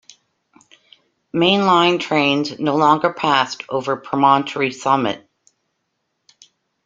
[1.31, 5.29] Main line trains no longer passed over Promontory Summit.